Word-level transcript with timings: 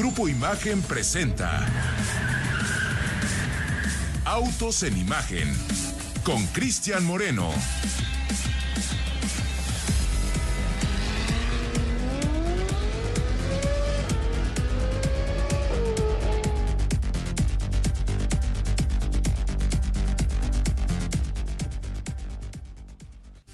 Grupo 0.00 0.28
Imagen 0.28 0.80
presenta 0.80 1.60
Autos 4.24 4.82
en 4.82 4.96
Imagen 4.96 5.54
con 6.24 6.46
Cristian 6.46 7.04
Moreno. 7.04 7.52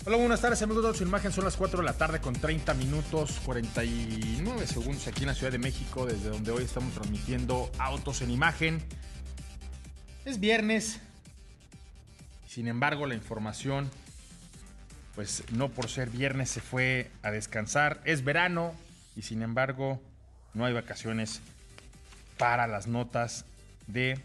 Hola, 0.08 0.18
buenas 0.18 0.40
tardes 0.40 0.62
amigos 0.62 0.96
de 0.96 1.02
en 1.02 1.08
Imagen. 1.08 1.32
Son 1.32 1.42
las 1.42 1.56
4 1.56 1.80
de 1.80 1.84
la 1.84 1.94
tarde 1.94 2.20
con 2.20 2.32
30 2.32 2.74
minutos 2.74 3.40
49 3.44 4.64
segundos 4.68 5.08
aquí 5.08 5.22
en 5.22 5.26
la 5.26 5.34
Ciudad 5.34 5.50
de 5.50 5.58
México, 5.58 6.06
desde 6.06 6.28
donde 6.28 6.52
hoy 6.52 6.62
estamos 6.62 6.94
transmitiendo 6.94 7.72
Autos 7.80 8.22
en 8.22 8.30
Imagen. 8.30 8.80
Es 10.24 10.38
viernes, 10.38 11.00
sin 12.46 12.68
embargo 12.68 13.06
la 13.06 13.16
información, 13.16 13.90
pues 15.16 15.42
no 15.50 15.70
por 15.70 15.88
ser 15.88 16.08
viernes 16.08 16.50
se 16.50 16.60
fue 16.60 17.10
a 17.24 17.32
descansar. 17.32 18.00
Es 18.04 18.22
verano 18.22 18.74
y 19.16 19.22
sin 19.22 19.42
embargo 19.42 20.00
no 20.54 20.66
hay 20.66 20.72
vacaciones 20.72 21.40
para 22.38 22.68
las 22.68 22.86
notas 22.86 23.44
de 23.88 24.20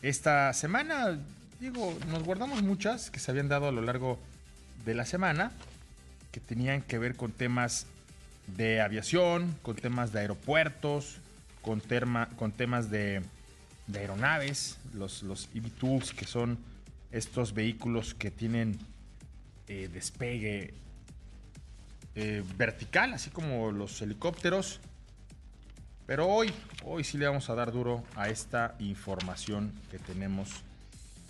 esta 0.00 0.54
semana. 0.54 1.18
Digo, 1.60 1.94
nos 2.08 2.22
guardamos 2.22 2.62
muchas 2.62 3.10
que 3.10 3.20
se 3.20 3.30
habían 3.30 3.50
dado 3.50 3.68
a 3.68 3.72
lo 3.72 3.82
largo 3.82 4.18
de 4.18 4.35
la 4.84 5.04
semana 5.04 5.52
que 6.32 6.40
tenían 6.40 6.82
que 6.82 6.98
ver 6.98 7.16
con 7.16 7.32
temas 7.32 7.86
de 8.46 8.80
aviación, 8.80 9.56
con 9.62 9.76
temas 9.76 10.12
de 10.12 10.20
aeropuertos, 10.20 11.16
con, 11.62 11.82
con 12.36 12.52
temas 12.52 12.90
de, 12.90 13.22
de, 13.86 13.98
aeronaves, 13.98 14.78
los, 14.94 15.22
los 15.22 15.48
eVTOLs, 15.54 16.12
que 16.12 16.26
son 16.26 16.58
estos 17.10 17.54
vehículos 17.54 18.14
que 18.14 18.30
tienen 18.30 18.78
eh, 19.68 19.88
despegue 19.92 20.74
eh, 22.14 22.44
vertical, 22.56 23.14
así 23.14 23.30
como 23.30 23.72
los 23.72 24.00
helicópteros. 24.00 24.80
Pero 26.06 26.28
hoy, 26.28 26.52
hoy 26.84 27.02
sí 27.02 27.18
le 27.18 27.26
vamos 27.26 27.50
a 27.50 27.54
dar 27.56 27.72
duro 27.72 28.04
a 28.14 28.28
esta 28.28 28.76
información 28.78 29.72
que 29.90 29.98
tenemos 29.98 30.50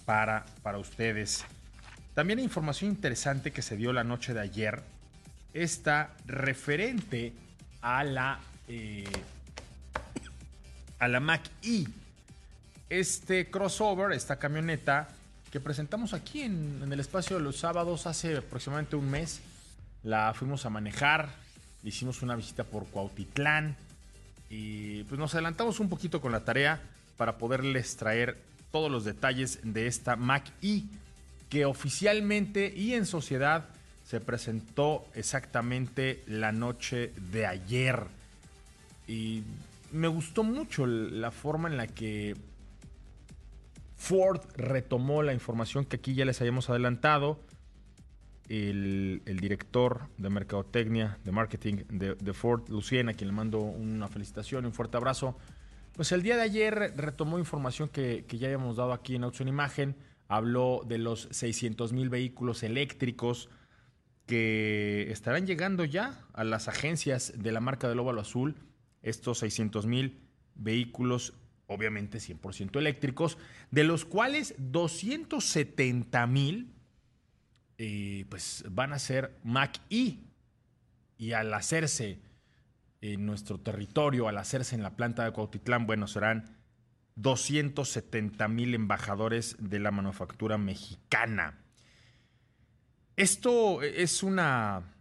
para, 0.05 0.45
para 0.63 0.79
ustedes. 0.79 1.45
También 2.17 2.39
hay 2.39 2.47
información 2.47 2.91
interesante 2.93 3.53
que 3.53 3.61
se 3.61 3.77
dio 3.77 3.93
la 3.93 4.03
noche 4.03 4.33
de 4.33 4.41
ayer. 4.41 4.83
Está 5.53 6.15
referente 6.25 7.35
a 7.83 8.05
la, 8.05 8.41
eh, 8.69 9.05
a 10.99 11.09
la 11.09 11.21
Mac 11.21 11.43
E. 11.63 11.85
Este 12.89 13.51
crossover, 13.51 14.13
esta 14.13 14.39
camioneta 14.39 15.09
que 15.53 15.61
presentamos 15.61 16.15
aquí 16.15 16.41
en, 16.41 16.81
en, 16.83 16.91
el 16.91 17.01
espacio 17.01 17.37
de 17.37 17.43
los 17.43 17.59
sábados 17.59 18.07
hace 18.07 18.39
aproximadamente 18.39 18.97
un 18.97 19.11
mes. 19.11 19.43
La 20.03 20.33
fuimos 20.33 20.65
a 20.65 20.71
manejar, 20.71 21.29
hicimos 21.85 22.23
una 22.23 22.35
visita 22.35 22.65
por 22.65 22.87
Cuautitlán 22.87 23.77
y 24.49 25.03
pues 25.05 25.19
nos 25.19 25.35
adelantamos 25.35 25.81
un 25.81 25.91
poquito 25.91 26.23
con 26.23 26.33
la 26.33 26.47
tarea 26.47 26.81
para 27.19 27.37
poderles 27.37 27.95
traer 27.99 28.39
todos 28.73 28.91
los 28.91 29.05
detalles 29.05 29.59
de 29.65 29.87
esta 29.87 30.17
Mac 30.17 30.51
E 30.63 30.85
que 31.49 31.65
oficialmente 31.65 32.73
y 32.75 32.95
en 32.95 33.07
sociedad 33.07 33.69
se 34.05 34.21
presentó 34.21 35.07
exactamente 35.15 36.23
la 36.27 36.53
noche 36.53 37.13
de 37.33 37.47
ayer. 37.47 38.05
Y 39.09 39.43
me 39.93 40.09
gustó 40.09 40.45
mucho 40.45 40.87
la 40.87 41.31
forma 41.31 41.69
en 41.69 41.77
la 41.77 41.87
que 41.87 42.37
Ford 43.97 44.41
retomó 44.57 45.23
la 45.23 45.33
información 45.33 45.85
que 45.85 45.97
aquí 45.97 46.15
ya 46.15 46.25
les 46.25 46.41
habíamos 46.41 46.71
adelantado. 46.71 47.41
El, 48.49 49.23
director 49.41 50.03
de 50.19 50.31
mercadotecnia, 50.31 51.19
de 51.25 51.33
marketing 51.33 51.79
de, 51.89 52.33
Ford, 52.33 52.69
Lucien, 52.69 53.09
a 53.09 53.15
quien 53.15 53.29
le 53.29 53.35
mando 53.35 53.59
una 53.59 54.07
felicitación 54.07 54.63
y 54.63 54.67
un 54.69 54.73
fuerte 54.73 54.97
abrazo. 54.97 55.37
Pues 55.97 56.13
el 56.13 56.23
día 56.23 56.37
de 56.37 56.43
ayer 56.43 56.93
retomó 56.97 57.41
información 57.41 57.89
que, 57.89 58.25
que 58.29 58.39
ya 58.39 58.47
habíamos 58.47 58.77
dado 58.77 58.93
aquí 58.93 59.17
en 59.17 59.25
Autos 59.25 59.41
en 59.41 59.49
Imagen 59.49 59.97
habló 60.29 60.83
de 60.87 60.99
los 60.99 61.29
600 61.31 61.93
mil 61.93 62.09
vehículos 62.09 62.63
eléctricos 62.63 63.49
que 64.27 65.11
estarán 65.11 65.47
llegando 65.47 65.85
ya 65.85 66.21
a 66.33 66.45
las 66.45 66.69
agencias 66.69 67.33
de 67.37 67.53
la 67.53 67.61
marca 67.61 67.89
del 67.89 68.01
óvalo 68.01 68.21
azul. 68.21 68.57
Estos 69.03 69.39
600 69.39 69.87
mil 69.87 70.21
vehículos, 70.57 71.35
obviamente 71.67 72.19
100% 72.19 72.77
eléctricos, 72.79 73.39
de 73.71 73.85
los 73.85 74.05
cuales 74.05 74.55
270 74.59 76.27
mil 76.27 76.73
eh, 77.79 78.25
pues 78.29 78.65
van 78.71 78.93
a 78.93 78.99
ser 78.99 79.37
Mac 79.45 79.81
E. 79.91 80.19
Y 81.19 81.33
al 81.33 81.55
hacerse 81.55 82.21
en 83.01 83.27
nuestro 83.27 83.59
territorio, 83.59 84.29
al 84.29 84.39
hacerse 84.39 84.75
en 84.75 84.83
la 84.83 84.97
planta 84.97 85.25
de 85.25 85.33
Cuautitlán, 85.33 85.87
bueno, 85.87 86.07
serán 86.07 86.57
270 87.17 88.47
mil 88.49 88.75
embajadores 88.75 89.57
de 89.59 89.79
la 89.79 89.91
manufactura 89.91 90.59
mexicana. 90.59 91.59
Esto 93.17 93.83
es 93.83 94.23
una 94.23 94.95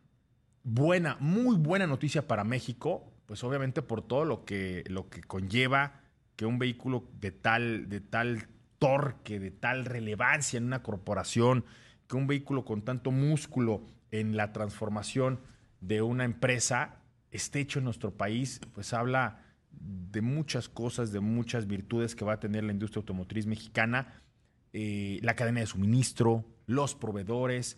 buena, 0.64 1.18
muy 1.20 1.58
buena 1.58 1.88
noticia 1.88 2.28
para 2.28 2.44
México, 2.44 3.14
pues 3.26 3.44
obviamente 3.44 3.82
por 3.82 4.02
todo 4.02 4.26
lo 4.26 4.46
que, 4.46 4.84
lo 4.88 5.10
que 5.10 5.22
conlleva 5.22 6.02
que 6.36 6.46
un 6.46 6.60
vehículo 6.60 7.08
de 7.20 7.32
tal, 7.32 7.90
de 7.90 8.02
tal 8.02 8.48
torque, 8.80 9.40
de 9.40 9.52
tal 9.52 9.86
relevancia 9.86 10.58
en 10.58 10.66
una 10.66 10.84
corporación, 10.84 11.66
que 12.08 12.16
un 12.16 12.28
vehículo 12.28 12.66
con 12.66 12.84
tanto 12.84 13.12
músculo 13.12 13.84
en 14.12 14.38
la 14.38 14.52
transformación 14.54 15.40
de 15.82 16.02
una 16.02 16.26
empresa 16.26 17.02
esté 17.32 17.60
hecho 17.60 17.80
en 17.80 17.86
nuestro 17.86 18.12
país, 18.12 18.62
pues 18.74 18.94
habla 18.94 19.45
de 19.80 20.22
muchas 20.22 20.70
cosas, 20.70 21.12
de 21.12 21.20
muchas 21.20 21.68
virtudes 21.68 22.16
que 22.16 22.26
va 22.26 22.34
a 22.34 22.40
tener 22.40 22.64
la 22.64 22.72
industria 22.72 23.02
automotriz 23.02 23.46
mexicana, 23.46 24.22
eh, 24.74 25.20
la 25.22 25.36
cadena 25.36 25.60
de 25.60 25.68
suministro, 25.68 26.46
los 26.68 26.96
proveedores. 26.96 27.78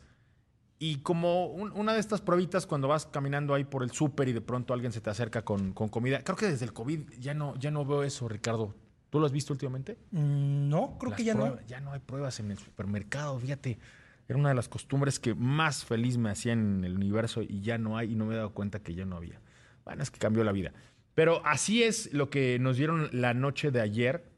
Y 0.80 0.98
como 0.98 1.48
un, 1.48 1.72
una 1.72 1.94
de 1.94 2.00
estas 2.00 2.22
pruebitas 2.22 2.68
cuando 2.68 2.88
vas 2.88 3.06
caminando 3.06 3.54
ahí 3.54 3.64
por 3.64 3.84
el 3.84 3.92
súper 3.92 4.28
y 4.28 4.34
de 4.34 4.42
pronto 4.42 4.74
alguien 4.74 4.92
se 4.92 5.02
te 5.02 5.10
acerca 5.10 5.44
con, 5.44 5.74
con, 5.74 5.90
comida. 5.90 6.24
Creo 6.24 6.38
que 6.38 6.48
desde 6.48 6.66
el 6.66 6.74
COVID 6.74 7.14
ya 7.20 7.34
no, 7.34 7.56
ya 7.58 7.72
no 7.72 7.86
veo 7.86 8.04
eso, 8.04 8.28
Ricardo. 8.28 8.76
¿Tú 9.10 9.20
lo 9.20 9.26
has 9.26 9.32
visto 9.32 9.54
últimamente? 9.54 9.98
Mm, 10.12 10.70
no, 10.70 10.98
creo 11.00 11.12
Las 11.12 11.18
que 11.18 11.24
ya 11.24 11.34
no. 11.34 11.60
Ya 11.66 11.80
no 11.80 11.94
hay 11.94 12.00
pruebas 12.00 12.40
en 12.40 12.52
el 12.52 12.58
supermercado, 12.58 13.40
fíjate. 13.40 13.80
Era 14.28 14.38
una 14.38 14.50
de 14.50 14.56
las 14.56 14.68
costumbres 14.68 15.20
que 15.20 15.34
más 15.34 15.86
feliz 15.86 16.18
me 16.18 16.30
hacía 16.30 16.54
en 16.54 16.84
el 16.84 16.96
universo 16.96 17.42
y 17.42 17.62
ya 17.62 17.78
no 17.78 17.98
hay 17.98 18.12
y 18.12 18.16
no 18.16 18.26
me 18.26 18.34
he 18.34 18.38
dado 18.38 18.54
cuenta 18.54 18.80
que 18.80 18.94
ya 18.94 19.06
no 19.06 19.16
había. 19.16 19.40
Bueno, 19.86 20.04
es 20.04 20.12
que 20.12 20.20
cambió 20.20 20.44
la 20.44 20.52
vida. 20.52 20.74
Pero 21.18 21.42
así 21.44 21.82
es 21.82 22.14
lo 22.14 22.30
que 22.30 22.60
nos 22.60 22.78
dieron 22.78 23.10
la 23.12 23.34
noche 23.34 23.72
de 23.72 23.82
ayer. 23.82 24.30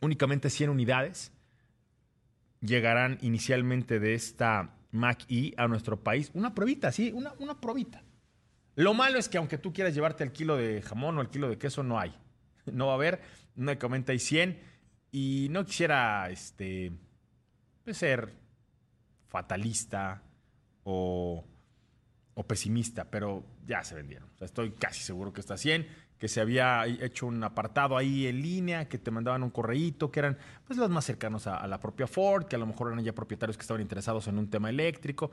Únicamente 0.00 0.50
100 0.50 0.70
unidades 0.70 1.30
llegarán 2.60 3.18
inicialmente 3.22 4.00
de 4.00 4.14
esta 4.14 4.74
Mac 4.90 5.24
E 5.28 5.54
a 5.56 5.68
nuestro 5.68 6.02
país. 6.02 6.32
Una 6.34 6.52
probita, 6.52 6.90
sí, 6.90 7.12
una, 7.14 7.32
una 7.38 7.60
probita. 7.60 8.02
Lo 8.74 8.92
malo 8.92 9.20
es 9.20 9.28
que 9.28 9.38
aunque 9.38 9.56
tú 9.56 9.72
quieras 9.72 9.94
llevarte 9.94 10.24
el 10.24 10.32
kilo 10.32 10.56
de 10.56 10.82
jamón 10.82 11.16
o 11.16 11.20
el 11.20 11.28
kilo 11.28 11.48
de 11.48 11.58
queso, 11.58 11.84
no 11.84 12.00
hay. 12.00 12.12
No 12.72 12.86
va 12.86 12.94
a 12.94 12.96
haber. 12.96 13.20
Únicamente 13.54 14.10
hay 14.10 14.18
100. 14.18 14.58
Y 15.12 15.46
no 15.52 15.64
quisiera 15.64 16.28
este, 16.28 16.90
pues, 17.84 17.96
ser 17.96 18.34
fatalista 19.28 20.24
o 20.82 21.44
o 22.34 22.44
pesimista, 22.44 23.04
pero 23.10 23.44
ya 23.66 23.82
se 23.84 23.94
vendieron. 23.94 24.28
O 24.34 24.38
sea, 24.38 24.46
estoy 24.46 24.72
casi 24.72 25.00
seguro 25.00 25.32
que 25.32 25.40
está 25.40 25.56
100, 25.56 25.86
que 26.18 26.28
se 26.28 26.40
había 26.40 26.86
hecho 26.86 27.26
un 27.26 27.42
apartado 27.42 27.96
ahí 27.96 28.26
en 28.26 28.42
línea, 28.42 28.88
que 28.88 28.98
te 28.98 29.10
mandaban 29.10 29.42
un 29.42 29.50
correíto, 29.50 30.10
que 30.10 30.20
eran 30.20 30.38
pues 30.66 30.78
los 30.78 30.90
más 30.90 31.06
cercanos 31.06 31.46
a, 31.46 31.66
la 31.66 31.80
propia 31.80 32.06
Ford, 32.06 32.44
que 32.44 32.56
a 32.56 32.58
lo 32.58 32.66
mejor 32.66 32.92
eran 32.92 33.02
ya 33.02 33.14
propietarios 33.14 33.56
que 33.56 33.62
estaban 33.62 33.80
interesados 33.80 34.28
en 34.28 34.38
un 34.38 34.48
tema 34.48 34.68
eléctrico. 34.68 35.30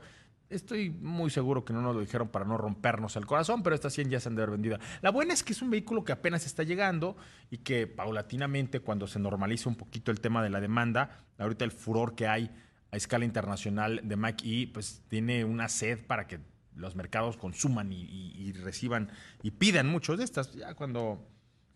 Estoy 0.48 0.88
muy 0.88 1.28
seguro 1.28 1.62
que 1.62 1.74
no 1.74 1.82
nos 1.82 1.94
lo 1.94 2.00
dijeron 2.00 2.28
para 2.28 2.46
no 2.46 2.56
rompernos 2.56 3.16
el 3.16 3.26
corazón, 3.26 3.62
pero 3.62 3.74
estas 3.74 3.92
100 3.92 4.08
ya 4.08 4.18
se 4.18 4.30
han 4.30 4.34
de 4.34 4.42
haber 4.42 4.52
vendido. 4.52 4.78
La 5.02 5.10
buena 5.10 5.34
es 5.34 5.42
que 5.42 5.52
es 5.52 5.60
un 5.60 5.68
vehículo 5.68 6.04
que 6.04 6.12
apenas 6.12 6.46
está 6.46 6.62
llegando 6.62 7.18
y 7.50 7.58
que 7.58 7.86
paulatinamente, 7.86 8.80
cuando 8.80 9.06
se 9.06 9.18
normaliza 9.18 9.68
un 9.68 9.76
poquito 9.76 10.10
el 10.10 10.20
tema 10.20 10.42
de 10.42 10.48
la 10.48 10.58
demanda, 10.58 11.18
ahorita 11.36 11.66
el 11.66 11.70
furor 11.70 12.14
que 12.14 12.26
hay 12.26 12.50
a 12.90 12.96
escala 12.96 13.26
internacional 13.26 14.00
de 14.02 14.16
Mac 14.16 14.40
E, 14.42 14.70
pues 14.72 15.02
tiene 15.08 15.44
una 15.44 15.68
sed 15.68 16.06
para 16.06 16.26
que 16.26 16.40
los 16.78 16.94
mercados 16.94 17.36
consuman 17.36 17.92
y, 17.92 18.52
reciban 18.52 19.10
y 19.42 19.50
pidan 19.50 19.88
muchos 19.88 20.18
de 20.18 20.24
estas. 20.24 20.52
Ya 20.52 20.74
cuando 20.74 21.26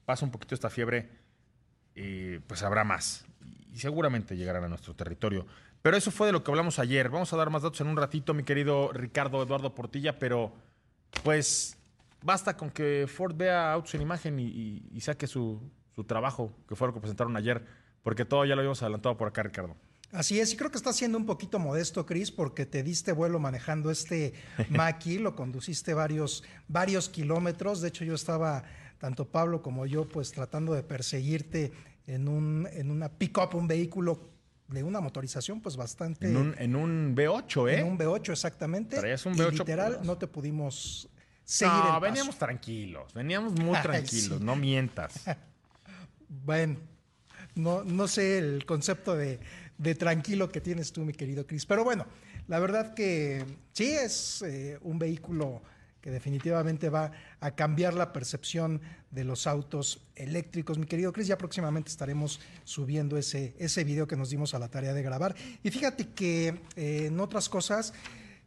pasa 0.05 0.25
un 0.25 0.31
poquito 0.31 0.55
esta 0.55 0.71
fiebre, 0.71 1.11
eh, 1.95 2.41
pues 2.47 2.63
habrá 2.63 2.85
más. 2.85 3.27
Y 3.73 3.79
seguramente 3.79 4.37
llegarán 4.37 4.65
a 4.65 4.69
nuestro 4.69 4.95
territorio. 4.95 5.47
Pero 5.83 5.97
eso 5.97 6.11
fue 6.11 6.29
de 6.29 6.33
lo 6.33 6.45
que 6.45 6.51
hablamos 6.51 6.79
ayer. 6.79 7.09
Vamos 7.09 7.33
a 7.33 7.37
dar 7.37 7.51
más 7.51 7.63
datos 7.63 7.81
en 7.81 7.89
un 7.89 7.97
ratito, 7.97 8.35
mi 8.35 8.45
querido 8.45 8.93
Ricardo 8.93 9.43
Eduardo 9.43 9.75
Portilla, 9.75 10.19
pero 10.19 10.53
pues 11.25 11.77
basta 12.23 12.57
con 12.57 12.71
que 12.71 13.07
Ford 13.09 13.35
vea 13.37 13.73
autos 13.73 13.95
en 13.95 14.03
imagen 14.03 14.39
y, 14.39 14.83
y 14.93 15.01
saque 15.01 15.27
su, 15.27 15.61
su 15.95 16.05
trabajo, 16.05 16.53
que 16.69 16.77
fue 16.77 16.87
lo 16.87 16.95
que 16.95 17.01
presentaron 17.01 17.37
ayer, 17.37 17.65
porque 18.03 18.25
todo 18.25 18.45
ya 18.45 18.55
lo 18.55 18.61
habíamos 18.61 18.83
adelantado 18.83 19.17
por 19.17 19.29
acá, 19.29 19.43
Ricardo. 19.43 19.77
Así 20.13 20.39
es, 20.39 20.53
y 20.53 20.57
creo 20.57 20.71
que 20.71 20.77
está 20.77 20.93
siendo 20.93 21.17
un 21.17 21.25
poquito 21.25 21.59
modesto, 21.59 22.05
Chris, 22.05 22.31
porque 22.31 22.67
te 22.67 22.83
diste 22.83 23.13
vuelo 23.13 23.39
manejando 23.39 23.91
este 23.91 24.35
Maki, 24.69 25.19
lo 25.19 25.35
conduciste 25.35 25.95
varios, 25.95 26.45
varios 26.69 27.09
kilómetros. 27.09 27.81
De 27.81 27.89
hecho, 27.89 28.05
yo 28.05 28.15
estaba, 28.15 28.63
tanto 28.99 29.27
Pablo 29.27 29.63
como 29.63 29.87
yo, 29.87 30.07
pues 30.07 30.31
tratando 30.31 30.75
de 30.75 30.83
perseguirte 30.83 31.73
en, 32.07 32.29
un, 32.29 32.69
en 32.73 32.91
una 32.91 33.09
pick-up, 33.09 33.55
un 33.55 33.67
vehículo 33.67 34.29
de 34.69 34.83
una 34.83 35.01
motorización 35.01 35.63
pues 35.63 35.77
bastante... 35.77 36.29
En 36.29 36.37
un, 36.37 36.55
en 36.59 36.77
un 36.77 37.17
V8, 37.17 37.71
¿eh? 37.71 37.79
En 37.81 37.87
un 37.87 37.99
V8, 37.99 38.33
exactamente. 38.33 38.99
Traías 38.99 39.25
un 39.25 39.35
V8. 39.35 39.53
Y 39.53 39.59
literal, 39.59 40.01
no 40.03 40.19
te 40.19 40.27
pudimos 40.27 41.09
seguir 41.43 41.75
No, 41.75 42.01
veníamos 42.01 42.37
tranquilos, 42.37 43.15
veníamos 43.15 43.53
muy 43.55 43.79
tranquilos, 43.83 44.43
no 44.43 44.57
mientas. 44.57 45.25
bueno, 46.29 46.77
no, 47.55 47.83
no 47.83 48.09
sé 48.09 48.39
el 48.39 48.65
concepto 48.67 49.17
de, 49.17 49.41
de, 49.83 49.95
tranquilo 49.95 50.51
que 50.51 50.61
tienes 50.61 50.93
tú, 50.93 51.05
mi 51.05 51.13
querido 51.13 51.47
Chris. 51.47 51.67
Pero 51.67 51.85
bueno, 51.85 52.07
la 52.49 52.59
verdad 52.59 52.95
que 52.95 53.45
sí 53.73 53.91
es 53.91 54.43
eh, 54.43 54.79
un 54.83 54.99
vehículo 54.99 55.63
que 56.01 56.11
definitivamente 56.11 56.89
va 56.89 57.13
a 57.41 57.53
cambiar 57.53 57.95
la 57.95 58.13
percepción 58.13 58.81
de 59.13 59.25
los 59.25 59.47
autos 59.47 60.05
eléctricos. 60.17 60.77
Mi 60.77 60.87
querido 60.87 61.13
Chris, 61.13 61.29
ya 61.29 61.39
próximamente 61.39 61.91
estaremos 61.91 62.41
subiendo 62.65 63.17
ese, 63.17 63.55
ese 63.59 63.85
video 63.85 64.09
que 64.09 64.17
nos 64.17 64.31
dimos 64.31 64.53
a 64.55 64.59
la 64.59 64.69
tarea 64.69 64.95
de 64.95 65.03
grabar. 65.03 65.37
Y 65.63 65.71
fíjate 65.71 66.09
que 66.09 66.61
eh, 66.77 67.07
en 67.07 67.21
otras 67.21 67.49
cosas, 67.49 67.95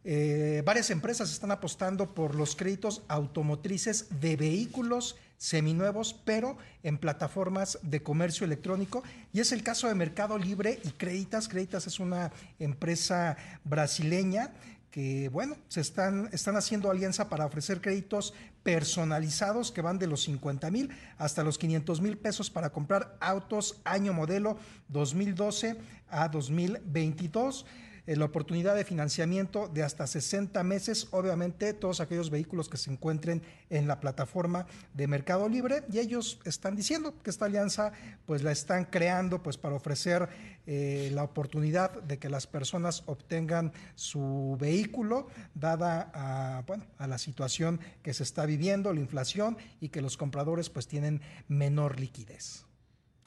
eh, 0.04 0.62
varias 0.66 0.90
empresas 0.92 1.32
están 1.32 1.52
apostando 1.52 2.14
por 2.14 2.36
los 2.36 2.56
créditos 2.56 3.04
automotrices 3.08 4.08
de 4.20 4.36
vehículos 4.36 5.16
seminuevos, 5.46 6.16
pero 6.26 6.58
en 6.82 6.98
plataformas 6.98 7.78
de 7.84 8.02
comercio 8.02 8.46
electrónico. 8.46 9.04
Y 9.32 9.42
es 9.42 9.52
el 9.52 9.62
caso 9.62 9.88
de 9.88 9.94
Mercado 9.94 10.40
Libre 10.40 10.80
y 10.84 10.90
Creditas. 10.92 11.48
Creditas 11.48 11.86
es 11.86 12.00
una 12.00 12.32
empresa 12.58 13.38
brasileña 13.64 14.52
que, 14.90 15.30
bueno, 15.30 15.56
se 15.68 15.82
están, 15.82 16.30
están 16.32 16.56
haciendo 16.56 16.90
alianza 16.90 17.30
para 17.30 17.46
ofrecer 17.46 17.80
créditos 17.80 18.34
personalizados 18.64 19.72
que 19.72 19.82
van 19.82 20.00
de 20.00 20.08
los 20.08 20.24
50 20.24 20.72
mil 20.72 20.90
hasta 21.20 21.44
los 21.44 21.60
500 21.60 22.02
mil 22.02 22.18
pesos 22.18 22.50
para 22.50 22.72
comprar 22.72 23.16
autos 23.20 23.82
año 23.84 24.14
modelo 24.14 24.58
2012 24.88 25.78
a 26.10 26.28
2022. 26.30 27.68
Eh, 28.08 28.16
la 28.16 28.26
oportunidad 28.26 28.76
de 28.76 28.86
financiamiento 28.86 29.68
de 29.68 29.82
hasta 29.82 30.06
60 30.06 30.64
meses, 30.64 31.08
obviamente 31.12 31.74
todos 31.74 32.02
aquellos 32.02 32.30
vehículos 32.30 32.70
que 32.70 32.78
se 32.78 32.92
encuentren 32.92 33.42
en 33.72 33.88
la 33.88 34.00
plataforma 34.00 34.68
de 34.94 35.08
Mercado 35.08 35.50
Libre 35.50 35.84
y 35.92 35.98
ellos 35.98 36.40
están 36.46 36.76
diciendo 36.76 37.16
que 37.24 37.32
esta 37.32 37.46
alianza 37.46 37.94
pues 38.28 38.44
la 38.44 38.52
están 38.52 38.86
creando 38.86 39.42
pues 39.42 39.58
para 39.58 39.76
ofrecer 39.76 40.30
eh, 40.68 41.10
la 41.14 41.24
oportunidad 41.24 42.04
de 42.04 42.20
que 42.20 42.30
las 42.30 42.46
personas 42.46 43.02
obtengan 43.08 43.74
su 43.96 44.56
vehículo 44.60 45.28
dada 45.56 46.12
a, 46.14 46.62
bueno, 46.68 46.86
a 47.00 47.08
la 47.08 47.18
situación 47.18 47.80
que 48.04 48.14
se 48.14 48.22
está 48.22 48.46
viviendo, 48.46 48.94
la 48.94 49.00
inflación 49.00 49.58
y 49.82 49.90
que 49.90 50.02
los 50.02 50.16
compradores 50.16 50.70
pues 50.70 50.88
tienen 50.88 51.22
menor 51.48 52.00
liquidez. 52.00 52.66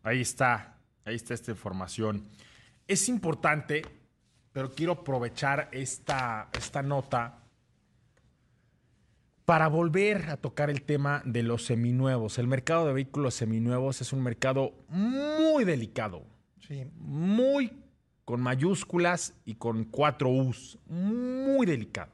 Ahí 0.05 0.21
está, 0.21 0.79
ahí 1.05 1.17
está 1.17 1.35
esta 1.35 1.51
información. 1.51 2.25
Es 2.87 3.09
importante 3.09 3.83
pero 4.59 4.73
quiero 4.73 4.93
aprovechar 4.95 5.69
esta, 5.71 6.49
esta 6.53 6.83
nota 6.83 7.45
para 9.45 9.69
volver 9.69 10.31
a 10.31 10.37
tocar 10.37 10.69
el 10.69 10.83
tema 10.83 11.23
de 11.25 11.45
los 11.45 11.65
seminuevos. 11.65 12.41
El 12.41 12.49
mercado 12.49 12.85
de 12.85 12.93
vehículos 12.93 13.35
seminuevos 13.35 14.01
es 14.01 14.13
un 14.13 14.21
mercado 14.21 14.75
muy 14.89 15.63
delicado. 15.63 16.25
Sí. 16.67 16.91
Muy 16.97 17.71
con 18.25 18.41
mayúsculas 18.41 19.33
y 19.45 19.55
con 19.55 19.85
cuatro 19.85 20.29
U's. 20.29 20.77
Muy 20.89 21.65
delicado. 21.65 22.11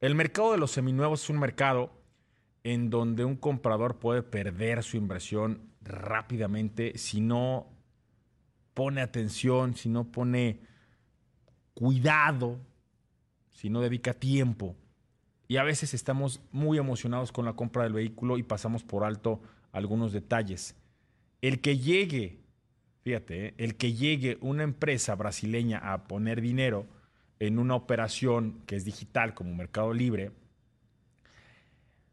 El 0.00 0.16
mercado 0.16 0.50
de 0.50 0.58
los 0.58 0.72
seminuevos 0.72 1.22
es 1.22 1.30
un 1.30 1.38
mercado 1.38 1.92
en 2.64 2.90
donde 2.90 3.24
un 3.24 3.36
comprador 3.36 4.00
puede 4.00 4.24
perder 4.24 4.82
su 4.82 4.96
inversión 4.96 5.70
rápidamente 5.82 6.98
si 6.98 7.20
no 7.20 7.68
pone 8.74 9.02
atención, 9.02 9.76
si 9.76 9.88
no 9.88 10.10
pone 10.10 10.68
cuidado, 11.74 12.58
si 13.50 13.70
no 13.70 13.80
dedica 13.80 14.14
tiempo. 14.14 14.76
Y 15.48 15.56
a 15.56 15.64
veces 15.64 15.94
estamos 15.94 16.40
muy 16.52 16.78
emocionados 16.78 17.32
con 17.32 17.44
la 17.44 17.54
compra 17.54 17.82
del 17.82 17.92
vehículo 17.92 18.38
y 18.38 18.42
pasamos 18.42 18.84
por 18.84 19.04
alto 19.04 19.40
algunos 19.72 20.12
detalles. 20.12 20.76
El 21.42 21.60
que 21.60 21.78
llegue, 21.78 22.38
fíjate, 23.02 23.46
¿eh? 23.46 23.54
el 23.58 23.76
que 23.76 23.94
llegue 23.94 24.38
una 24.40 24.62
empresa 24.62 25.14
brasileña 25.14 25.78
a 25.92 26.04
poner 26.04 26.40
dinero 26.40 26.86
en 27.38 27.58
una 27.58 27.74
operación 27.74 28.62
que 28.66 28.76
es 28.76 28.84
digital 28.84 29.34
como 29.34 29.54
Mercado 29.54 29.92
Libre, 29.92 30.30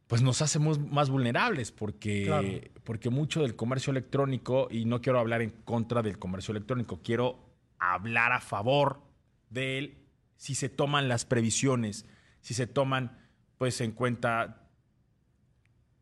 pues 0.08 0.22
nos 0.22 0.42
hacemos 0.42 0.80
más 0.80 1.10
vulnerables 1.10 1.72
porque, 1.72 2.72
porque 2.86 3.10
mucho 3.10 3.42
del 3.42 3.56
comercio 3.56 3.92
electrónico, 3.92 4.70
y 4.72 4.86
no 4.86 5.02
quiero 5.02 5.20
hablar 5.20 5.42
en 5.42 5.50
contra 5.50 6.02
del 6.02 6.18
comercio 6.18 6.54
electrónico, 6.54 7.02
quiero 7.04 7.38
hablar 7.78 8.32
a 8.32 8.40
favor 8.40 9.02
de 9.50 9.78
él 9.78 9.98
si 10.36 10.56
se 10.56 10.70
toman 10.70 11.08
las 11.08 11.26
previsiones, 11.26 12.06
si 12.42 12.54
se 12.54 12.68
toman 12.68 13.18
pues 13.58 13.82
en 13.82 13.92
cuenta 13.92 14.70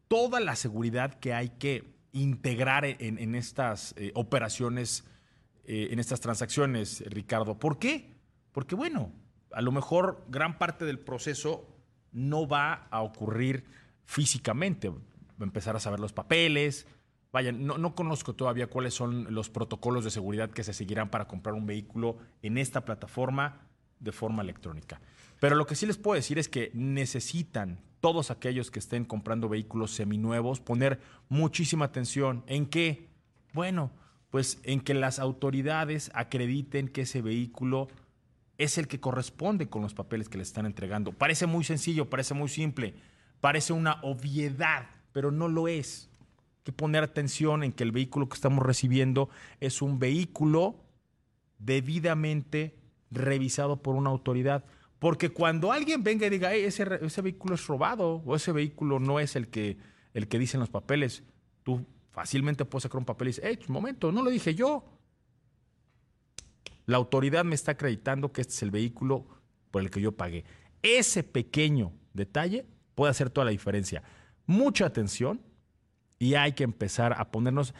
toda 0.08 0.40
la 0.40 0.56
seguridad 0.56 1.14
que 1.16 1.34
hay 1.34 1.50
que 1.50 1.96
integrar 2.12 2.86
en, 2.86 3.36
estas 3.36 3.94
eh, 3.98 4.12
operaciones, 4.16 5.04
eh, 5.66 5.90
en 5.92 6.00
estas 6.00 6.22
transacciones, 6.22 7.04
Ricardo. 7.08 7.60
¿Por 7.60 7.80
qué? 7.80 8.16
Porque 8.52 8.76
bueno, 8.76 9.12
a 9.52 9.62
lo 9.62 9.72
mejor 9.72 10.26
gran 10.30 10.58
parte 10.58 10.86
del 10.86 11.00
proceso 11.00 11.76
no 12.12 12.48
va 12.48 12.88
a 12.90 13.02
ocurrir 13.02 13.66
físicamente. 14.06 14.90
Va 14.90 14.98
a 15.42 15.44
empezar 15.44 15.76
a 15.76 15.80
saber 15.80 16.00
los 16.00 16.14
papeles. 16.14 16.88
Vaya, 17.36 17.52
no, 17.52 17.78
no, 17.78 17.96
conozco 17.96 18.34
todavía 18.34 18.68
cuáles 18.68 18.94
son 18.94 19.34
los 19.34 19.50
protocolos 19.50 20.06
de 20.06 20.10
seguridad 20.10 20.52
que 20.52 20.64
se 20.64 20.72
seguirán 20.72 21.10
para 21.10 21.28
comprar 21.28 21.54
un 21.54 21.66
vehículo 21.66 22.16
en 22.42 22.58
esta 22.58 22.86
plataforma 22.86 23.68
de 24.00 24.14
forma 24.14 24.42
electrónica. 24.42 25.02
Pero 25.42 25.58
lo 25.58 25.66
que 25.66 25.76
sí 25.76 25.86
les 25.86 25.98
puedo 25.98 26.16
decir 26.16 26.40
es 26.40 26.48
que 26.48 26.72
necesitan 26.74 27.82
todos 28.00 28.32
aquellos 28.32 28.72
que 28.72 28.80
estén 28.80 29.04
comprando 29.04 29.50
vehículos 29.50 29.92
seminuevos 29.92 30.62
poner 30.62 31.02
muchísima 31.28 31.84
atención. 31.84 32.46
¿En 32.48 32.68
qué? 32.68 33.10
Bueno, 33.52 33.92
pues 34.30 34.62
en 34.64 34.80
que 34.80 34.94
las 34.94 35.20
autoridades 35.20 36.12
acrediten 36.14 36.88
que 36.88 37.02
ese 37.02 37.22
vehículo 37.22 37.90
es 38.58 38.78
el 38.78 38.88
que 38.88 39.02
corresponde 39.02 39.68
con 39.68 39.82
los 39.82 39.94
papeles 39.94 40.30
que 40.30 40.38
le 40.38 40.44
están 40.44 40.66
entregando. 40.66 41.12
Parece 41.12 41.48
muy 41.48 41.66
sencillo, 41.66 42.10
parece 42.10 42.34
muy 42.34 42.48
simple, 42.48 42.96
parece 43.42 43.74
una 43.74 44.00
obviedad, 44.04 44.86
pero 45.12 45.32
no 45.32 45.50
lo 45.50 45.68
es. 45.68 46.10
Que 46.66 46.74
poner 46.74 47.04
atención 47.04 47.64
en 47.64 47.72
que 47.72 47.84
el 47.84 47.94
vehículo 47.94 48.28
que 48.28 48.36
estamos 48.36 48.66
recibiendo 48.66 49.30
es 49.62 49.82
un 49.82 50.00
vehículo 50.00 50.84
debidamente 51.60 52.76
revisado 53.12 53.82
por 53.82 53.96
una 53.96 54.10
autoridad. 54.10 54.66
Porque 55.00 55.30
cuando 55.30 55.72
alguien 55.72 56.04
venga 56.04 56.28
y 56.28 56.30
diga, 56.30 56.54
ese, 56.54 57.00
ese, 57.02 57.22
vehículo 57.22 57.56
es 57.56 57.68
robado 57.68 58.24
o 58.26 58.36
ese 58.36 58.52
vehículo 58.52 59.00
no 59.00 59.20
es 59.20 59.38
el 59.38 59.48
que, 59.48 59.78
el 60.14 60.28
que 60.28 60.40
dicen 60.40 60.60
los 60.60 60.70
papeles, 60.70 61.24
tú 61.64 61.86
fácilmente 62.12 62.66
puedes 62.66 62.84
sacar 62.84 62.98
un 62.98 63.06
papel 63.06 63.28
y 63.28 63.30
decir, 63.30 63.44
hey, 63.46 63.60
un 63.68 63.74
momento, 63.74 64.12
no 64.12 64.24
lo 64.24 64.30
dije 64.30 64.56
yo. 64.56 64.86
La 66.86 66.98
autoridad 66.98 67.44
me 67.44 67.56
está 67.56 67.72
acreditando 67.72 68.32
que 68.32 68.42
este 68.42 68.54
es 68.54 68.64
el 68.64 68.72
vehículo 68.72 69.26
por 69.72 69.82
el 69.82 69.90
que 69.90 70.02
yo 70.02 70.12
pagué. 70.14 70.46
Ese 70.82 71.24
pequeño 71.24 71.92
detalle 72.14 72.66
puede 72.96 73.12
hacer 73.12 73.30
toda 73.30 73.46
la 73.46 73.52
diferencia. 73.52 74.04
Mucha 74.46 74.86
atención 74.86 75.42
y 76.26 76.34
hay 76.34 76.54
que 76.54 76.64
empezar 76.64 77.14
a 77.14 77.30
ponernos, 77.30 77.76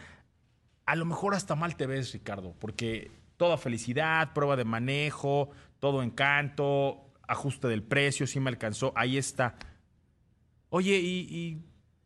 a 0.84 0.94
lo 0.94 1.04
mejor 1.04 1.34
hasta 1.34 1.56
mal 1.56 1.74
te 1.74 1.88
ves, 1.88 2.12
Ricardo, 2.12 2.54
porque 2.60 3.10
toda 3.36 3.58
felicidad, 3.58 4.32
prueba 4.34 4.54
de 4.54 4.64
manejo, 4.64 5.50
todo 5.80 6.00
encanto, 6.00 7.10
ajuste 7.26 7.66
del 7.66 7.82
precio, 7.82 8.24
si 8.28 8.38
me 8.38 8.48
alcanzó, 8.48 8.92
ahí 8.94 9.18
está. 9.18 9.56
Oye, 10.70 10.96
¿y, 10.96 11.60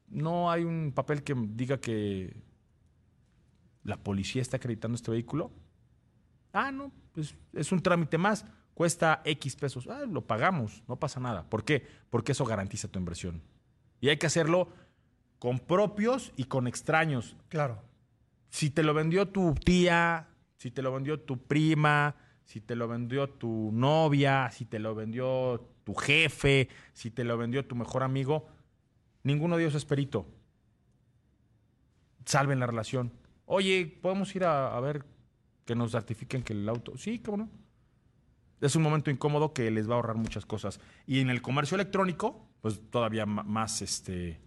no 0.09 0.51
hay 0.51 0.65
un 0.65 0.93
papel 0.95 1.23
que 1.23 1.35
diga 1.37 1.79
que 1.79 2.35
la 3.85 3.99
policía 3.99 4.41
está 4.41 4.57
acreditando 4.57 4.97
este 4.97 5.11
vehículo? 5.11 5.53
Ah, 6.55 6.73
no, 6.73 6.91
pues 7.13 7.35
es 7.53 7.71
un 7.71 7.83
trámite 7.83 8.17
más, 8.17 8.47
cuesta 8.73 9.21
X 9.27 9.57
pesos. 9.57 9.87
Ah, 9.89 10.07
lo 10.09 10.27
pagamos, 10.27 10.83
no 10.89 10.97
pasa 10.97 11.21
nada. 11.21 11.51
¿Por 11.51 11.65
qué? 11.67 11.87
Porque 12.09 12.33
eso 12.33 12.47
garantiza 12.47 12.89
tu 12.89 12.99
inversión. 12.99 13.43
Y 14.01 14.09
hay 14.09 14.17
que 14.17 14.27
hacerlo 14.27 14.71
con 15.41 15.59
propios 15.59 16.33
y 16.37 16.45
con 16.45 16.69
extraños. 16.69 17.37
Claro. 17.49 17.83
Si 18.51 18.71
te 18.71 18.85
lo 18.85 18.95
vendió 18.95 19.27
tu 19.27 19.55
tía, 19.55 20.29
si 20.57 20.71
te 20.71 20.83
lo 20.83 20.93
vendió 20.93 21.19
tu 21.19 21.39
prima, 21.39 22.15
si 22.45 22.61
te 22.61 22.77
lo 22.77 22.87
vendió 22.87 23.29
tu 23.29 23.71
novia, 23.73 24.49
si 24.53 24.65
te 24.67 24.79
lo 24.79 24.95
vendió 24.95 25.69
tu 25.83 25.95
jefe, 25.95 26.69
si 26.93 27.11
te 27.11 27.25
lo 27.25 27.37
vendió 27.37 27.67
tu 27.67 27.75
mejor 27.75 28.05
amigo, 28.05 28.47
Ninguno 29.23 29.57
de 29.57 29.65
ellos 29.65 29.75
es 29.75 29.85
perito. 29.85 30.27
Salven 32.25 32.61
la 32.61 32.67
relación. 32.67 33.13
Oye, 33.47 33.99
¿podemos 34.01 34.35
ir 34.35 34.45
a, 34.45 34.77
a 34.77 34.81
ver 34.81 35.05
que 35.65 35.75
nos 35.75 35.93
certifiquen 35.93 36.43
que 36.43 36.53
el 36.53 36.69
auto... 36.69 36.97
Sí, 36.97 37.19
cómo 37.19 37.37
no. 37.37 37.51
Es 38.61 38.77
un 38.77 38.83
momento 38.83 39.11
incómodo 39.11 39.53
que 39.53 39.71
les 39.71 39.89
va 39.89 39.95
a 39.95 39.97
ahorrar 39.97 40.17
muchas 40.17 40.47
cosas. 40.47 40.81
Y 41.07 41.21
en 41.21 41.31
el 41.31 41.43
comercio 41.43 41.75
electrónico, 41.75 42.49
pues 42.61 42.81
todavía 42.91 43.27
más, 43.27 43.83
este, 43.83 44.41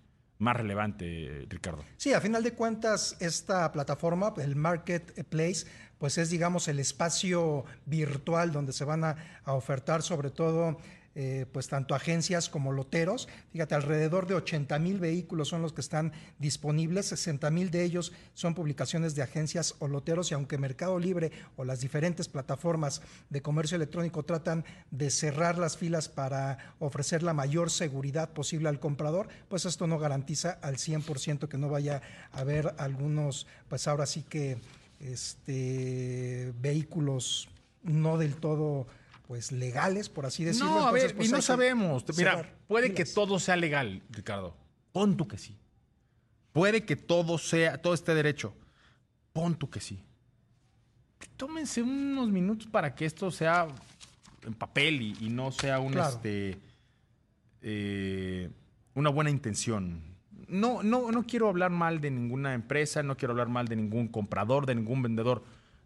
más 0.43 0.57
relevante, 0.57 1.47
Ricardo. 1.50 1.83
Sí, 1.97 2.13
a 2.13 2.21
final 2.21 2.43
de 2.43 2.53
cuentas, 2.53 3.17
esta 3.19 3.71
plataforma, 3.71 4.33
el 4.38 4.55
Marketplace, 4.55 5.65
pues 5.97 6.17
es, 6.17 6.29
digamos, 6.29 6.67
el 6.67 6.79
espacio 6.79 7.65
virtual 7.85 8.51
donde 8.51 8.73
se 8.73 8.85
van 8.85 9.03
a, 9.03 9.15
a 9.45 9.53
ofertar 9.53 10.03
sobre 10.03 10.29
todo, 10.29 10.77
eh, 11.15 11.46
pues 11.51 11.67
tanto 11.67 11.93
agencias 11.93 12.50
como 12.50 12.72
loteros. 12.72 13.29
Fíjate, 13.51 13.75
alrededor 13.75 14.25
de 14.25 14.34
80 14.34 14.79
mil 14.79 15.00
vehículos 15.00 15.50
son 15.50 15.62
los 15.62 15.72
que 15.72 15.82
están 15.82 16.12
disponibles, 16.39 17.05
60 17.05 17.51
mil 17.51 17.70
de 17.70 17.84
ellos 17.84 18.13
son 18.34 18.55
publicaciones 18.55 19.13
de 19.13 19.22
agencias 19.22 19.75
o 19.77 19.88
loteros 19.88 20.32
y 20.32 20.34
aunque 20.34 20.58
Mercado 20.58 20.98
Libre 20.98 21.32
o 21.55 21.65
las 21.65 21.82
diferentes 21.82 22.27
plataformas 22.27 23.03
de 23.29 23.43
comercio 23.43 23.75
electrónico 23.75 24.24
tratan 24.24 24.65
de 24.89 25.12
cerrar 25.12 25.60
las 25.60 25.77
filas 25.77 26.10
para 26.10 26.75
ofrecer 26.79 27.22
la 27.22 27.34
mayor 27.34 27.70
seguridad 27.70 28.29
posible 28.29 28.70
al 28.70 28.79
comprador, 28.79 29.27
pues 29.50 29.65
esto 29.65 29.86
no 29.86 30.00
garantiza 30.00 30.58
al 30.63 30.77
100% 30.77 31.48
que 31.48 31.58
no 31.60 31.70
vaya 31.70 32.01
a 32.32 32.39
haber 32.39 32.74
algunos, 32.79 33.46
pues 33.70 33.88
ahora 33.88 34.08
sí 34.08 34.24
que 34.24 34.58
este, 35.00 36.53
vehículos 36.60 37.50
no 37.84 38.17
del 38.17 38.36
todo 38.36 38.88
pues 39.27 39.51
legales, 39.51 40.09
por 40.09 40.25
así 40.25 40.43
decirlo. 40.43 40.69
No, 40.71 40.87
a 40.87 40.91
ver, 40.91 41.15
pues, 41.15 41.29
y 41.29 41.31
no 41.31 41.41
sabemos. 41.41 42.03
Mira, 42.17 42.31
cerrar 42.35 42.55
puede 42.67 42.93
que 42.93 43.05
todo 43.05 43.39
sea 43.39 43.55
legal, 43.55 44.01
Ricardo. 44.09 44.55
Pon 44.91 45.17
tú 45.17 45.27
que 45.27 45.37
sí. 45.37 45.57
Puede 46.51 46.85
que 46.85 46.95
todo 46.95 47.37
sea, 47.37 47.81
todo 47.81 47.93
esté 47.93 48.13
derecho. 48.13 48.53
Pon 49.31 49.55
tú 49.55 49.69
que 49.69 49.79
sí. 49.79 50.03
Tómense 51.37 51.81
unos 51.81 52.29
minutos 52.29 52.67
para 52.67 52.93
que 52.93 53.05
esto 53.05 53.31
sea 53.31 53.67
en 54.45 54.53
papel 54.53 55.01
y, 55.01 55.17
y 55.21 55.29
no 55.29 55.51
sea 55.51 55.79
un 55.79 55.93
Claro. 55.93 56.15
este 56.15 56.57
eh, 57.61 58.49
una 58.93 59.09
buena 59.09 59.29
intención. 59.29 60.01
No, 60.47 60.83
no, 60.83 61.11
no 61.11 61.23
quiero 61.25 61.47
hablar 61.47 61.71
mal 61.71 62.01
de 62.01 62.11
ninguna 62.11 62.53
empresa, 62.53 63.01
no 63.01 63.17
quiero 63.17 63.31
hablar 63.31 63.47
mal 63.47 63.67
de 63.67 63.77
ningún 63.77 64.07
comprador, 64.09 64.65
de 64.65 64.75
ningún 64.75 65.01
vendedor. 65.01 65.43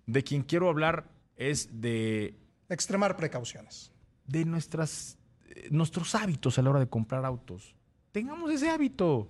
De 0.07 0.23
quien 0.23 0.41
quiero 0.41 0.67
hablar 0.69 1.05
es 1.37 1.81
de 1.81 2.33
Extremar 2.69 3.15
precauciones. 3.15 3.91
de 4.25 4.43
nuestras, 4.43 5.17
eh, 5.47 5.69
nuestros 5.71 6.13
hábitos 6.13 6.59
a 6.59 6.61
la 6.61 6.69
hora 6.69 6.79
de 6.81 6.87
comprar 6.89 7.23
autos. 7.23 7.73
Tengamos 8.11 8.51
ese 8.51 8.69
hábito. 8.69 9.29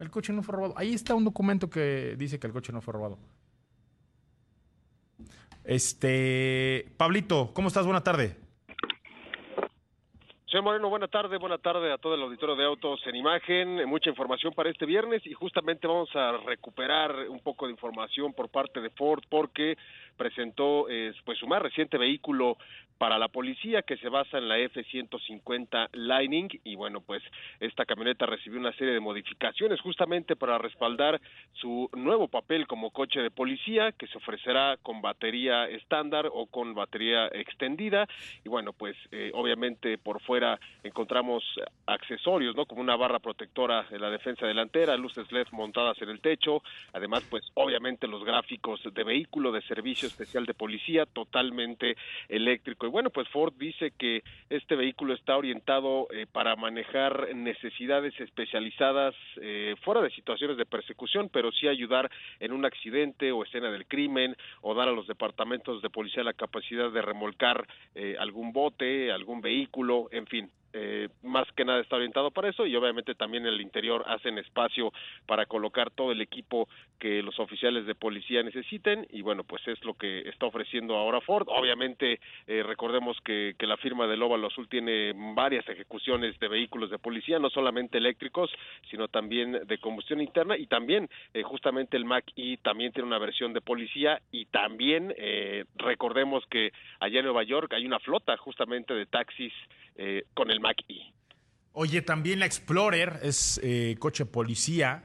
El 0.00 0.10
coche 0.10 0.32
no 0.32 0.42
fue 0.42 0.56
robado. 0.56 0.74
Ahí 0.76 0.92
está 0.92 1.14
un 1.14 1.24
documento 1.24 1.70
que 1.70 2.16
dice 2.18 2.38
que 2.38 2.48
el 2.48 2.52
coche 2.52 2.72
no 2.72 2.80
fue 2.80 2.94
robado. 2.94 3.18
Este, 5.62 6.92
Pablito, 6.96 7.52
¿cómo 7.54 7.68
estás? 7.68 7.84
Buena 7.84 8.02
tarde. 8.02 8.36
Señor 10.50 10.64
Moreno, 10.64 10.88
buena 10.88 11.08
tarde, 11.08 11.36
buena 11.36 11.58
tarde 11.58 11.92
a 11.92 11.98
todo 11.98 12.14
el 12.14 12.22
auditorio 12.22 12.56
de 12.56 12.64
Autos 12.64 13.06
en 13.06 13.16
Imagen. 13.16 13.86
Mucha 13.86 14.08
información 14.08 14.54
para 14.54 14.70
este 14.70 14.86
viernes 14.86 15.20
y 15.26 15.34
justamente 15.34 15.86
vamos 15.86 16.08
a 16.16 16.38
recuperar 16.38 17.28
un 17.28 17.40
poco 17.40 17.66
de 17.66 17.72
información 17.72 18.32
por 18.32 18.48
parte 18.48 18.80
de 18.80 18.88
Ford 18.88 19.22
porque 19.28 19.76
presentó 20.16 20.88
eh, 20.88 21.12
pues 21.26 21.38
su 21.38 21.46
más 21.46 21.60
reciente 21.60 21.98
vehículo 21.98 22.56
para 22.96 23.18
la 23.18 23.28
policía 23.28 23.82
que 23.82 23.96
se 23.98 24.08
basa 24.08 24.38
en 24.38 24.48
la 24.48 24.58
F-150 24.58 25.90
Lightning 25.92 26.48
y 26.64 26.74
bueno 26.74 27.00
pues 27.00 27.22
esta 27.60 27.84
camioneta 27.84 28.26
recibió 28.26 28.58
una 28.58 28.72
serie 28.72 28.94
de 28.94 29.00
modificaciones 29.00 29.80
justamente 29.80 30.34
para 30.34 30.58
respaldar 30.58 31.20
su 31.52 31.88
nuevo 31.94 32.26
papel 32.26 32.66
como 32.66 32.90
coche 32.90 33.20
de 33.20 33.30
policía 33.30 33.92
que 33.92 34.08
se 34.08 34.18
ofrecerá 34.18 34.78
con 34.82 35.00
batería 35.00 35.68
estándar 35.68 36.28
o 36.32 36.46
con 36.46 36.74
batería 36.74 37.28
extendida 37.28 38.08
y 38.44 38.48
bueno 38.48 38.72
pues 38.72 38.96
eh, 39.12 39.30
obviamente 39.32 39.96
por 39.96 40.20
fuera 40.22 40.37
encontramos 40.82 41.44
accesorios 41.86 42.54
no 42.56 42.66
como 42.66 42.80
una 42.80 42.96
barra 42.96 43.18
protectora 43.18 43.86
en 43.90 44.00
la 44.00 44.10
defensa 44.10 44.46
delantera 44.46 44.96
luces 44.96 45.30
LED 45.32 45.48
montadas 45.52 46.00
en 46.02 46.08
el 46.10 46.20
techo 46.20 46.62
además 46.92 47.26
pues 47.28 47.44
obviamente 47.54 48.06
los 48.06 48.24
gráficos 48.24 48.80
de 48.92 49.04
vehículo 49.04 49.52
de 49.52 49.62
servicio 49.62 50.08
especial 50.08 50.46
de 50.46 50.54
policía 50.54 51.06
totalmente 51.06 51.96
eléctrico. 52.28 52.86
Y 52.86 52.90
bueno 52.90 53.10
pues 53.10 53.28
Ford 53.28 53.54
dice 53.58 53.92
que 53.96 54.22
este 54.50 54.76
vehículo 54.76 55.14
está 55.14 55.36
orientado 55.36 56.08
eh, 56.12 56.26
para 56.30 56.56
manejar 56.56 57.34
necesidades 57.34 58.18
especializadas 58.20 59.14
eh, 59.40 59.74
fuera 59.82 60.00
de 60.00 60.10
situaciones 60.10 60.56
de 60.56 60.66
persecución 60.66 61.28
pero 61.32 61.52
sí 61.52 61.68
ayudar 61.68 62.10
en 62.40 62.52
un 62.52 62.64
accidente 62.64 63.32
o 63.32 63.44
escena 63.44 63.70
del 63.70 63.86
crimen 63.86 64.36
o 64.62 64.74
dar 64.74 64.88
a 64.88 64.92
los 64.92 65.06
departamentos 65.06 65.82
de 65.82 65.90
policía 65.90 66.22
la 66.22 66.32
capacidad 66.32 66.90
de 66.90 67.02
remolcar 67.02 67.66
eh, 67.94 68.16
algún 68.18 68.52
bote, 68.52 69.12
algún 69.12 69.40
vehículo, 69.40 70.08
en 70.12 70.26
fin. 70.30 70.48
Eh, 70.80 71.08
más 71.24 71.50
que 71.56 71.64
nada 71.64 71.80
está 71.80 71.96
orientado 71.96 72.30
para 72.30 72.50
eso 72.50 72.64
y 72.64 72.76
obviamente 72.76 73.16
también 73.16 73.44
en 73.46 73.54
el 73.54 73.60
interior 73.60 74.04
hacen 74.06 74.38
espacio 74.38 74.92
para 75.26 75.44
colocar 75.46 75.90
todo 75.90 76.12
el 76.12 76.20
equipo 76.20 76.68
que 77.00 77.20
los 77.20 77.40
oficiales 77.40 77.84
de 77.84 77.96
policía 77.96 78.44
necesiten 78.44 79.04
y 79.10 79.22
bueno 79.22 79.42
pues 79.42 79.66
es 79.66 79.84
lo 79.84 79.94
que 79.94 80.20
está 80.28 80.46
ofreciendo 80.46 80.94
ahora 80.94 81.20
Ford. 81.20 81.48
Obviamente 81.48 82.20
eh, 82.46 82.62
recordemos 82.62 83.16
que, 83.24 83.56
que 83.58 83.66
la 83.66 83.76
firma 83.76 84.06
del 84.06 84.22
Óvalo 84.22 84.46
Azul 84.46 84.68
tiene 84.68 85.12
varias 85.34 85.68
ejecuciones 85.68 86.38
de 86.38 86.46
vehículos 86.46 86.90
de 86.90 86.98
policía 86.98 87.40
no 87.40 87.50
solamente 87.50 87.98
eléctricos 87.98 88.48
sino 88.88 89.08
también 89.08 89.58
de 89.66 89.78
combustión 89.78 90.20
interna 90.20 90.56
y 90.56 90.66
también 90.66 91.08
eh, 91.34 91.42
justamente 91.42 91.96
el 91.96 92.04
Mac 92.04 92.24
E 92.36 92.58
también 92.58 92.92
tiene 92.92 93.08
una 93.08 93.18
versión 93.18 93.52
de 93.52 93.60
policía 93.60 94.22
y 94.30 94.46
también 94.46 95.12
eh, 95.16 95.64
recordemos 95.74 96.46
que 96.46 96.72
allá 97.00 97.18
en 97.18 97.24
Nueva 97.24 97.42
York 97.42 97.72
hay 97.72 97.84
una 97.84 97.98
flota 97.98 98.36
justamente 98.36 98.94
de 98.94 99.06
taxis 99.06 99.52
eh, 100.00 100.22
con 100.32 100.48
el 100.52 100.60
Oye, 101.72 102.02
también 102.02 102.40
la 102.40 102.46
Explorer 102.46 103.20
es 103.22 103.60
eh, 103.62 103.96
coche 103.98 104.26
policía. 104.26 105.04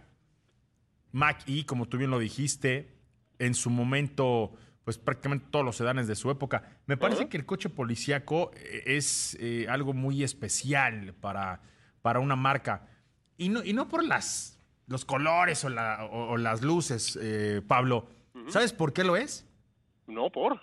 Mac 1.12 1.44
E, 1.48 1.66
como 1.66 1.88
tú 1.88 1.98
bien 1.98 2.10
lo 2.10 2.18
dijiste, 2.20 2.92
en 3.38 3.54
su 3.54 3.70
momento, 3.70 4.54
pues 4.84 4.98
prácticamente 4.98 5.46
todos 5.52 5.64
los 5.64 5.76
sedanes 5.78 6.08
de 6.08 6.16
su 6.16 6.32
época. 6.32 6.80
Me 6.88 6.98
parece 6.98 7.30
que 7.30 7.38
el 7.38 7.46
coche 7.46 7.70
policíaco 7.70 8.52
eh, 8.56 8.84
es 8.88 9.38
eh, 9.40 9.68
algo 9.70 9.94
muy 9.94 10.24
especial 10.24 11.14
para, 11.22 11.62
para 12.02 12.20
una 12.20 12.36
marca. 12.36 12.88
Y 13.38 13.50
no, 13.50 13.64
y 13.64 13.74
no 13.74 13.88
por 13.88 14.04
las, 14.04 14.58
los 14.88 15.06
colores 15.06 15.64
o, 15.66 15.70
la- 15.70 16.06
o- 16.06 16.32
o 16.32 16.38
las 16.38 16.62
luces, 16.64 17.18
eh, 17.22 17.62
Pablo. 17.68 18.10
¿Sabes 18.50 18.74
por 18.74 18.94
qué 18.94 19.04
lo 19.04 19.16
es? 19.16 19.46
No 20.08 20.32
por. 20.32 20.60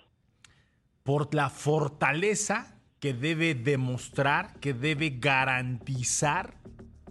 por 1.03 1.33
la 1.33 1.49
fortaleza 1.49 2.75
que 3.01 3.15
debe 3.15 3.55
demostrar, 3.55 4.53
que 4.59 4.75
debe 4.75 5.17
garantizar 5.17 6.53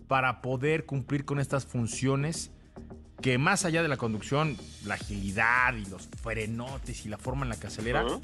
para 0.07 0.41
poder 0.41 0.87
cumplir 0.87 1.25
con 1.25 1.41
estas 1.41 1.67
funciones 1.67 2.53
que 3.21 3.39
más 3.39 3.65
allá 3.65 3.83
de 3.83 3.89
la 3.89 3.97
conducción, 3.97 4.57
la 4.87 4.95
agilidad 4.95 5.75
y 5.75 5.85
los 5.87 6.09
frenotes 6.23 7.05
y 7.05 7.09
la 7.09 7.19
forma 7.19 7.43
en 7.43 7.51
la 7.51 7.59
que 7.59 7.67
acelera, 7.67 8.03
Ajá. 8.03 8.21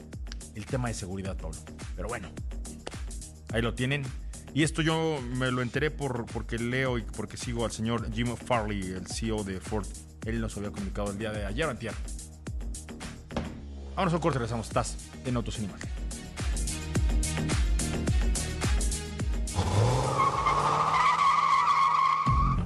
el 0.54 0.64
tema 0.64 0.88
de 0.88 0.94
seguridad, 0.94 1.36
Pablo. 1.36 1.58
Pero 1.96 2.06
bueno, 2.06 2.28
ahí 3.52 3.60
lo 3.60 3.74
tienen. 3.74 4.04
Y 4.54 4.62
esto 4.62 4.80
yo 4.80 5.20
me 5.36 5.50
lo 5.50 5.60
enteré 5.60 5.90
por, 5.90 6.24
porque 6.26 6.58
leo 6.58 6.98
y 6.98 7.02
porque 7.02 7.36
sigo 7.36 7.64
al 7.64 7.72
señor 7.72 8.10
Jim 8.12 8.36
Farley, 8.36 8.80
el 8.92 9.08
CEO 9.08 9.42
de 9.42 9.60
Ford. 9.60 9.86
Él 10.24 10.40
nos 10.40 10.56
había 10.56 10.70
comunicado 10.70 11.10
el 11.10 11.18
día 11.18 11.32
de 11.32 11.44
ayer 11.44 11.66
o 11.66 11.70
antier. 11.70 11.94
Vámonos 13.96 14.12
a 14.12 14.16
un 14.16 14.22
corte, 14.22 14.38
regresamos. 14.38 14.68
Estás 14.68 14.96
en 15.24 15.34
Autos 15.36 15.58
en 15.58 15.64
Imagen. 15.64 15.95